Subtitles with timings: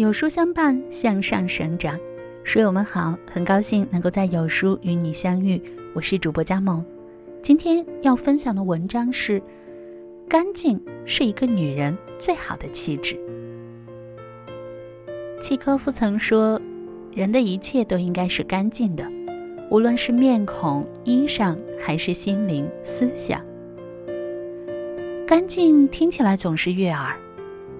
[0.00, 2.00] 有书相伴，向上生长。
[2.42, 5.60] 书友们好，很高兴能够在有书与你相遇，
[5.92, 6.82] 我是主播佳萌。
[7.44, 9.42] 今天要分享的文章是：
[10.26, 13.14] 干净是一个女人最好的气质。
[15.46, 16.58] 契科夫曾说，
[17.14, 19.04] 人的一切都应该是干净的，
[19.70, 23.42] 无论是面孔、衣裳，还是心灵、思想。
[25.26, 27.14] 干净听起来总是悦耳。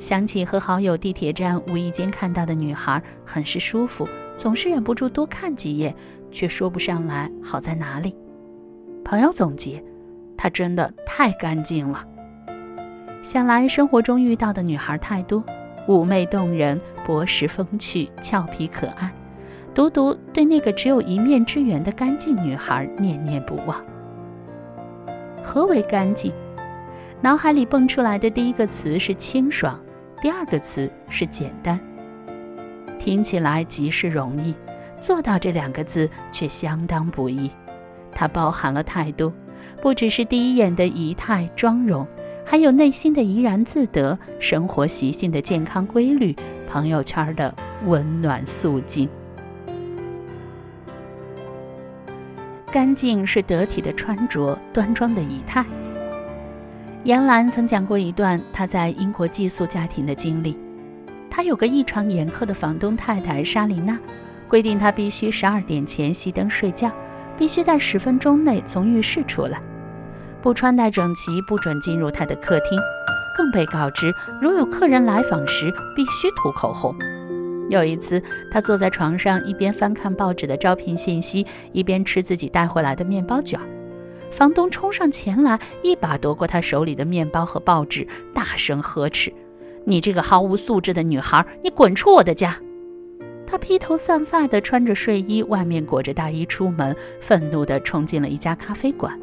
[0.08, 4.08] 想起和好友地铁站无意间看到的女孩，很是舒服，
[4.38, 5.94] 总是忍不住多看几眼，
[6.32, 8.14] 却说不上来好在哪里。
[9.04, 9.82] 朋友总结，
[10.36, 12.04] 她真的太干净了。
[13.32, 15.44] 想来生活中遇到的女孩太多，
[15.86, 19.12] 妩媚动人，博识风趣，俏皮可爱，
[19.74, 23.80] 独独对那个只有一面之缘的干净女孩念念不忘。
[25.44, 26.32] 何为干净？
[27.20, 29.78] 脑海里蹦出来的第一个词是清爽。
[30.20, 31.80] 第二个词是简单，
[33.02, 34.54] 听起来极是容易，
[35.06, 37.50] 做到这两个字却相当不易。
[38.12, 39.32] 它包含了太多，
[39.80, 42.06] 不只是第一眼的仪态妆容，
[42.44, 46.36] 还有内心的怡然自得，生活习性的健康规律，
[46.70, 47.54] 朋友圈的
[47.86, 49.08] 温暖素净。
[52.70, 55.64] 干净是得体的穿着，端庄的仪态。
[57.04, 60.54] 杨澜曾讲过一段她在英国寄宿家庭的经历。
[61.30, 63.98] 她有个异常严苛的房东太太莎琳娜，
[64.48, 66.92] 规定她必须十二点前熄灯睡觉，
[67.38, 69.58] 必须在十分钟内从浴室出来，
[70.42, 72.78] 不穿戴整齐不准进入她的客厅，
[73.34, 74.12] 更被告知
[74.42, 76.94] 如有客人来访时必须涂口红。
[77.70, 83.58] 有一次，她坐在床上一边翻看报纸的招聘信息，一边吃自己带回来的面包卷。
[84.36, 89.32] 房东冲上前来，一把夺过他手里的面包和报纸，大声呵斥
[89.84, 92.58] ：“你这个毫无素质的女孩，你滚出我的家！”
[93.46, 96.96] 他披头散发的穿着睡衣，外面裹着大衣出门，
[97.26, 99.18] 愤怒的冲进了一家咖啡馆。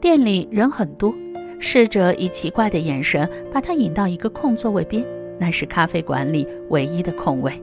[0.00, 1.14] 店里人很多，
[1.58, 5.02] 侍者以奇怪的眼神把他引到一个空座位边，
[5.40, 7.58] 那是咖啡馆里唯一的空位。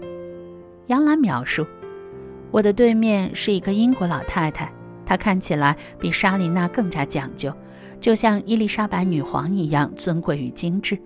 [0.87, 1.67] 杨澜描述
[2.49, 4.69] ：“我的对面是一个英国老太太。”
[5.11, 7.53] 她看起来比莎琳娜更加讲究，
[7.99, 10.97] 就像伊丽莎白女皇一样尊贵与精致。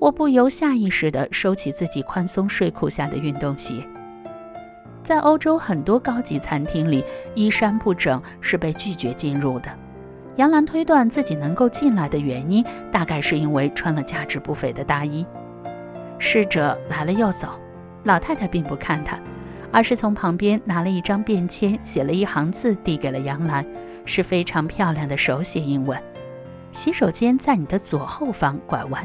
[0.00, 3.86] 我不由下意识地收起自己宽松睡裤下的运动鞋。
[5.06, 7.04] 在欧洲很多高级餐厅里，
[7.34, 9.66] 衣衫不整是被拒绝进入的。
[10.36, 15.26] 杨澜推断自己能够进来的原因，大概是因为穿了价值不菲的大衣。
[16.18, 17.60] 侍者来了又走，
[18.04, 19.18] 老太太并不看他。
[19.74, 23.66] 而是从旁边拿了一张便签，写了一行字，递给了杨澜，
[24.04, 26.00] 是非常漂亮的手写英文
[26.78, 29.04] ：“洗手间在你的左后方，拐弯。”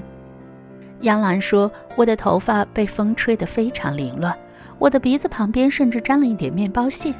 [1.01, 4.37] 杨澜说：“我的头发被风吹得非常凌乱，
[4.77, 7.15] 我的鼻子旁边甚至沾了一点面包屑。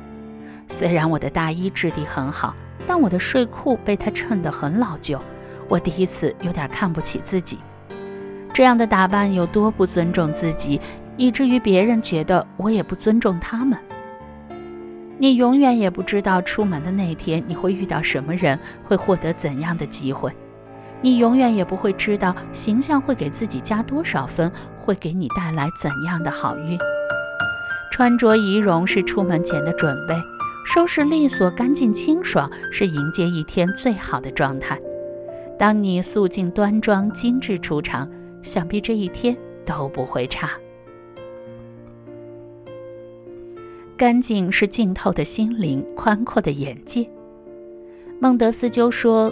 [0.77, 2.53] 虽然我的大衣质地很好，
[2.85, 5.19] 但我的睡裤被它衬得很老旧。
[5.67, 7.57] 我第一次有点看不起自己，
[8.53, 10.79] 这样的打扮有多不尊重自己。”
[11.19, 13.77] 以至于别人觉得我也不尊重他们。
[15.17, 20.31] 你永远也不知道出门的那天你会遇到什么人，会获得怎样的机会。
[21.01, 24.49] 你永远也不会知道形象会给自己加多少分，
[24.81, 26.77] 会给你带来怎样的好运。
[27.91, 30.15] 穿着仪容是出门前的准备，
[30.73, 34.79] 收拾利索、干净、清爽是迎接一天最好的状态。
[35.57, 38.09] 当你素净端庄、精致出场，
[38.53, 39.35] 想必这一天
[39.65, 40.49] 都不会差。
[43.99, 47.05] 干净是净透的心灵，宽阔的眼界。
[48.21, 49.29] 孟德斯鸠说：“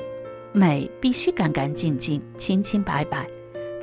[0.51, 3.25] 美必须干干净净、清清白白，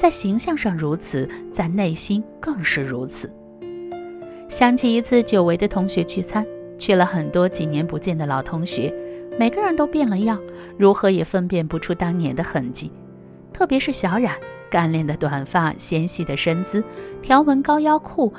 [0.03, 3.31] 在形象上如此，在内心更是如此。”
[4.61, 6.45] 想起一次久违的同学聚餐，
[6.79, 8.93] 去了很多几年不见的老同学，
[9.39, 10.39] 每个人都变了样，
[10.77, 12.93] 如何也分辨不出当年的痕迹。
[13.55, 14.35] 特别是小冉，
[14.71, 16.85] 干练的短发，纤细的身姿，
[17.23, 18.35] 条纹高腰裤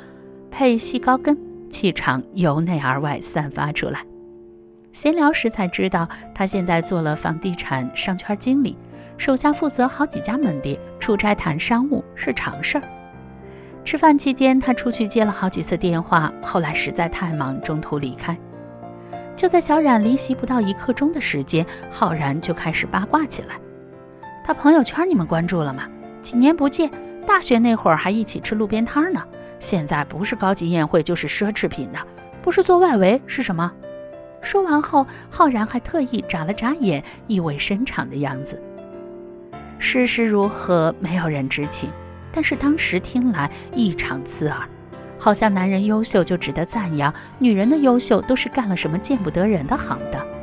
[0.52, 1.36] 配细高跟。
[1.76, 4.00] 气场由内而外散发出来。
[4.94, 8.78] 闲聊时才知道，他现在做了房地产商圈经理，
[9.18, 12.84] 手下负责好几家门店，出差谈商务是常事儿。
[13.84, 18.36] 吃饭期间，他出去接了好几次电话，后来实在太忙，中途离开。
[19.38, 23.56] 就在小冉离席不到一刻钟的时间，浩然就开始八卦起来。
[24.46, 25.84] 他朋友圈你们关注了吗？
[26.24, 26.90] 几年不见，
[27.28, 29.22] 大学那会儿还一起吃路边摊呢。
[29.70, 32.00] 现在不是高级宴会就是奢侈品的，
[32.44, 33.72] 不是做外围是什么？
[34.42, 38.62] 说完后，浩然还特意眨了眨眼，意味深长的样子。
[39.80, 41.90] 事实如何，没有人知情，
[42.32, 44.68] 但是当时听来异常刺耳。
[45.18, 50.35] 好像男人优秀就值得赞扬，女人的优秀都是干了什么见不得人的行当。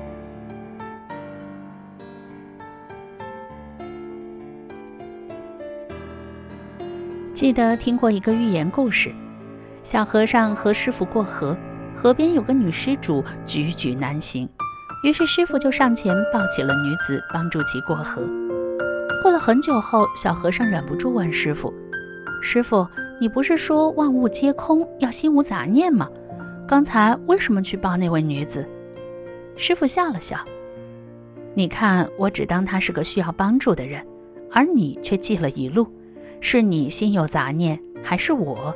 [7.43, 9.13] 记得听过一个寓言故事，
[9.91, 11.57] 小和尚和师傅过河，
[12.01, 14.49] 河边有个女施主举举难行，
[15.03, 18.23] 于是师傅就上前抱起了女子，帮助其过河。
[19.25, 21.75] 过了很久后，小和尚忍不住问师傅
[22.45, 22.87] ：“师傅，
[23.21, 26.09] 你不是说万物皆空，要心无杂念吗？
[26.69, 28.65] 刚才为什么去抱那位女子？”
[29.59, 30.39] 师傅笑了笑
[31.57, 34.07] ：“你看，我只当她是个需要帮助的人，
[34.53, 35.89] 而你却记了一路。”
[36.45, 38.75] 是你心有杂念，还是我？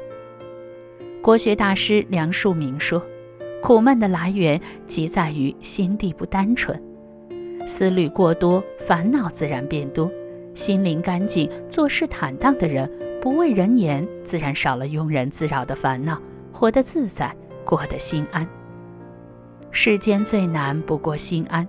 [1.21, 3.03] 国学大师梁漱溟说
[3.61, 6.81] ：“苦闷的来源即在于心地不单纯，
[7.77, 10.09] 思虑过多，烦恼自然变多。
[10.55, 12.89] 心灵干净、做事坦荡的人，
[13.21, 16.19] 不为人言，自然少了庸人自扰的烦恼，
[16.53, 17.35] 活得自在，
[17.65, 18.47] 过得心安。
[19.73, 21.67] 世间最难不过心安，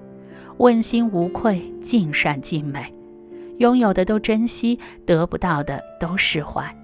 [0.57, 1.59] 问心无愧，
[1.89, 2.93] 尽善尽美。”
[3.57, 6.75] 拥有的都珍惜，得不到的都释怀，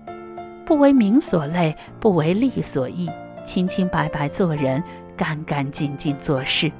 [0.65, 3.07] 不为名所累，不为利所役，
[3.47, 4.83] 清清白白做人，
[5.15, 6.71] 干干净净做事。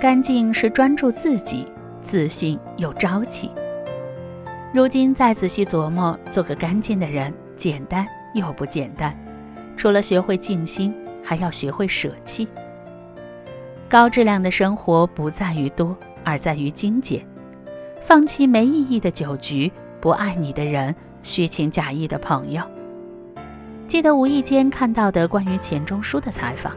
[0.00, 1.66] 干净是专注自己，
[2.10, 3.50] 自信又朝气。
[4.72, 9.12] 如今再仔细琢磨，做个干净的人，简单又不简单。
[9.76, 10.94] 除了学会静心，
[11.24, 12.46] 还要学会舍弃。
[13.88, 15.96] 高质量的生活不在于多。
[16.24, 17.26] 而在于精简，
[18.06, 19.70] 放弃没意义的酒局，
[20.00, 22.62] 不爱你的人，虚情假意的朋友。
[23.88, 26.72] 记得无意间看到的关于钱钟书的采访，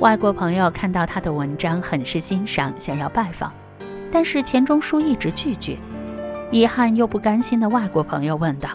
[0.00, 3.52] 外国朋友看到他的文章很是欣赏，想要拜访，
[4.12, 5.76] 但是钱钟书一直拒绝。
[6.50, 8.68] 遗憾又不甘心的外国朋友问道：“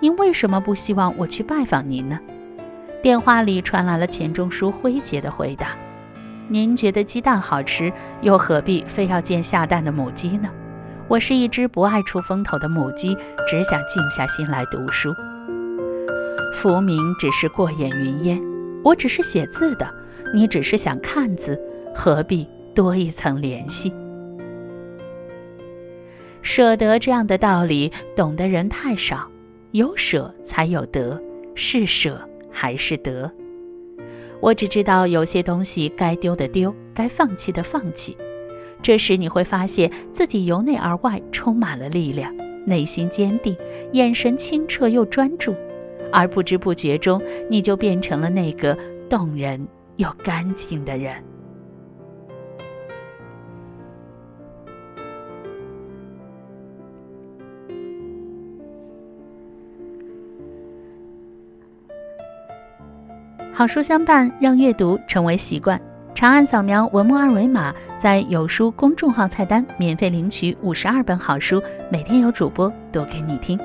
[0.00, 2.18] 您为什么不希望我去拜访您呢？”
[3.02, 5.68] 电话里传来了钱钟书诙谐的回答。
[6.48, 7.92] 您觉得鸡蛋好吃，
[8.24, 10.48] 又何必非要见下蛋的母鸡呢？
[11.08, 13.14] 我是一只不爱出风头的母鸡，
[13.46, 15.14] 只想静下心来读书。
[16.62, 18.40] 浮名只是过眼云烟，
[18.82, 19.86] 我只是写字的，
[20.34, 21.60] 你只是想看字，
[21.94, 23.92] 何必多一层联系？
[26.40, 29.28] 舍得这样的道理，懂的人太少。
[29.72, 31.20] 有舍才有得，
[31.54, 32.18] 是舍
[32.50, 33.30] 还是得？
[34.40, 38.16] 我只知道有些东西该丢的丢，该放弃的放弃。
[38.82, 42.34] 这时你会发现自己由内而外充满了力量，
[42.66, 43.56] 内心坚定，
[43.92, 45.54] 眼神清澈又专注，
[46.12, 48.76] 而不知不觉中，你就变成了那个
[49.08, 51.14] 动人又干净的人。
[63.54, 65.80] 好书相伴，让阅读成为习惯。
[66.14, 73.58] 长按扫描文末二维码，在有书公众号菜单免费领取五十二本好书，每天有主播读给你听。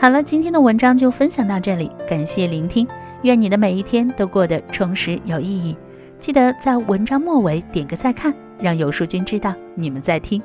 [0.00, 2.86] 好了，今天的文章就分享到这里，感谢聆听。
[3.22, 5.76] 愿你的每一天都过得充实有意义。
[6.26, 10.42] 记得在文章末尾点个再看，让有书君知道你们在听。